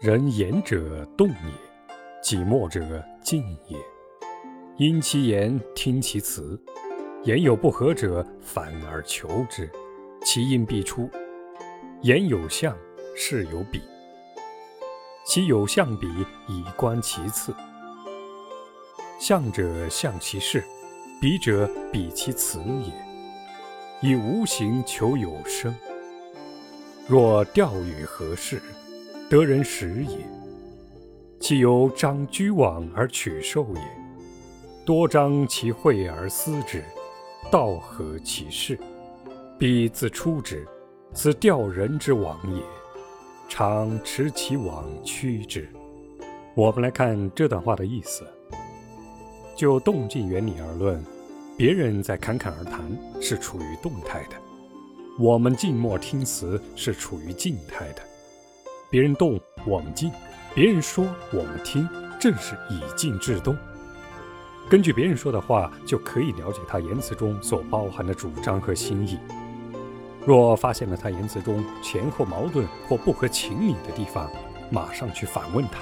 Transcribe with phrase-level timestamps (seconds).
[0.00, 1.34] 人言者动也，
[2.22, 3.76] 己默者静也。
[4.78, 6.58] 因其言，听其辞。
[7.24, 9.70] 言有不合者，反而求之，
[10.24, 11.10] 其因必出。
[12.00, 12.74] 言有象，
[13.14, 13.82] 事有比。
[15.26, 16.06] 其有象比，
[16.48, 17.54] 以观其次。
[19.18, 20.64] 象者象其事，
[21.20, 22.90] 比者比其辞也。
[24.00, 25.76] 以无形求有声。
[27.06, 28.62] 若钓鱼何事？
[29.30, 30.18] 得人食也。
[31.38, 33.80] 其由张居往而取兽也。
[34.84, 36.82] 多张其会而思之，
[37.48, 38.76] 道合其事，
[39.56, 40.66] 彼自出之。
[41.14, 42.60] 此钓人之网也。
[43.48, 45.68] 常持其网趋之。
[46.56, 48.26] 我们来看这段话的意思。
[49.54, 51.00] 就动静原理而论，
[51.56, 52.80] 别人在侃侃而谈
[53.20, 54.34] 是处于动态的，
[55.20, 58.02] 我们静默听词是处于静态的。
[58.90, 60.10] 别人动，我们静；
[60.52, 63.56] 别人说，我们听，正是以静制动。
[64.68, 69.16] 根据别人说的话，就可以了解他言辞中所包含的主张和心意。
[70.26, 74.28] 若发现了他言辞中前后矛盾或不合情理的地方，
[74.70, 75.78] 马上去反问他，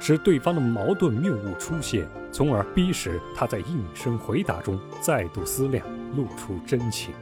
[0.00, 7.12] 使对方的矛盾谬误出现，从而逼使他在应声回答中再度思量，露出真情。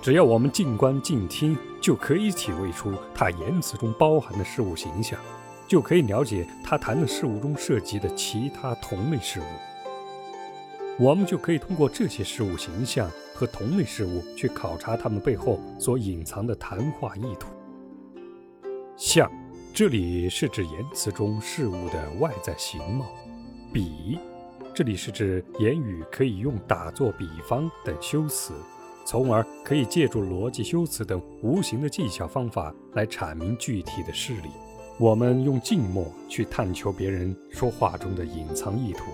[0.00, 5.18] 只要我们静观静听，就可以体味出他言辞中包含的事物形象，
[5.66, 9.44] 就可以了解他谈的事物中涉及的其他同类事物。
[10.98, 17.48] 我们就可以通过这些事物形象和同类事物去考察他们背后所隐藏的谈话意图。
[18.98, 19.32] 象，
[19.72, 23.06] 这里是指言辞中事物的外在形貌；
[23.72, 24.18] 比，
[24.74, 28.52] 这里是指言语可以用打作比方等修辞，
[29.10, 34.48] 从而可以借助逻辑修辞等无形的技巧方法来阐明具体的事例。
[35.00, 39.06] 我们用静默去探求别人说话中的隐藏意图。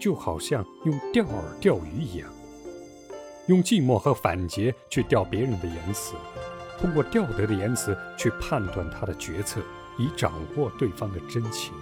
[0.00, 1.28] 就好像用钓饵
[1.60, 2.28] 钓鱼一样，
[3.46, 6.16] 用静默和反诘去钓别人的言辞，
[6.80, 9.60] 通过钓得的言辞去判断他的决策，
[9.96, 11.72] 以掌握对方的真情。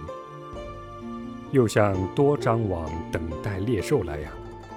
[1.51, 4.31] 又像多张网等待猎兽来呀，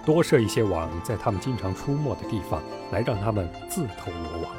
[0.07, 2.63] 多设一些网在他们经常出没的地方，
[2.93, 4.55] 来让他们自投罗网。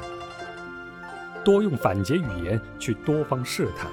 [1.42, 3.90] 多用反诘语言去多方试探，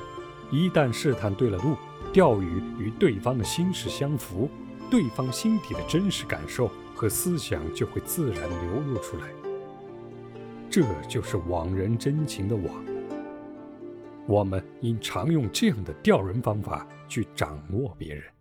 [0.51, 1.77] 一旦试探对了路，
[2.11, 4.49] 钓鱼与对方的心事相符。
[4.87, 9.29] 对方心底的真实感受和思想就会自然流露出来，
[10.69, 12.85] 这就是网人真情的网。
[14.27, 18.34] 我们应常用这样的钓人方法去掌握别人。